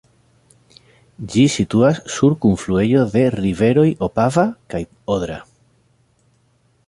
[1.33, 4.83] Ĝi situas sur kunfluejo de riveroj Opava kaj
[5.17, 5.37] Odra.